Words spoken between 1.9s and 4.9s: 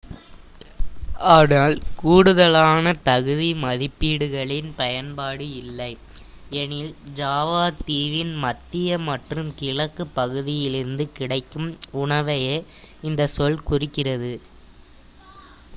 கூடுதலான தகுதி மதிப்பீடுகளின்